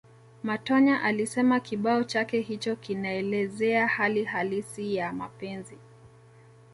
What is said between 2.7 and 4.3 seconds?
kinaelezea hali